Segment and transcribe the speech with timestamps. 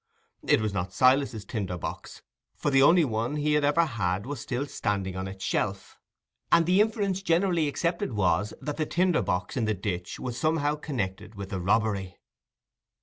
[0.47, 2.23] It was not Silas's tinder box,
[2.55, 5.99] for the only one he had ever had was still standing on his shelf;
[6.51, 10.73] and the inference generally accepted was, that the tinder box in the ditch was somehow
[10.73, 12.17] connected with the robbery.